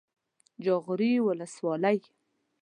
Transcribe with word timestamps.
جاغوري 0.63 1.11
ولسوالۍ 1.25 1.97